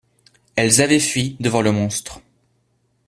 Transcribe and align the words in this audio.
Elles 0.55 0.81
avaient 0.81 0.99
fui 0.99 1.37
devant 1.39 1.61
le 1.61 1.71
monstre. 1.71 2.21